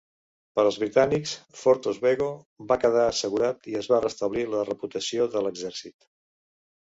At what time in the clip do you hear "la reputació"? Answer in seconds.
4.55-5.29